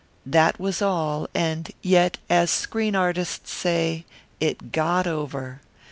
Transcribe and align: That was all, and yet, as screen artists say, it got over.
That 0.25 0.59
was 0.59 0.81
all, 0.81 1.27
and 1.35 1.69
yet, 1.83 2.17
as 2.27 2.49
screen 2.49 2.95
artists 2.95 3.51
say, 3.51 4.03
it 4.39 4.71
got 4.71 5.05
over. 5.05 5.61